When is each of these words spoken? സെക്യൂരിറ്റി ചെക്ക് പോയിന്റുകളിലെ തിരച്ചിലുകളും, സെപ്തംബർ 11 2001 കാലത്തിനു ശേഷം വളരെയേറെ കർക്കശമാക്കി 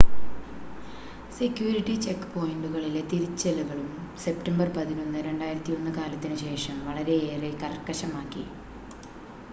സെക്യൂരിറ്റി 1.33 1.95
ചെക്ക് 1.97 2.29
പോയിന്റുകളിലെ 2.31 3.03
തിരച്ചിലുകളും, 3.11 3.91
സെപ്തംബർ 4.23 4.69
11 4.79 5.05
2001 5.19 5.95
കാലത്തിനു 5.99 6.39
ശേഷം 6.45 6.77
വളരെയേറെ 6.87 7.53
കർക്കശമാക്കി 7.63 8.45